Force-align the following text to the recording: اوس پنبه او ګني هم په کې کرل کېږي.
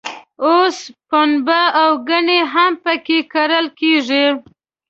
اوس 0.45 0.77
پنبه 1.09 1.61
او 1.81 1.91
ګني 2.07 2.39
هم 2.53 2.71
په 2.83 2.93
کې 3.05 3.17
کرل 3.33 3.65
کېږي. 3.79 4.25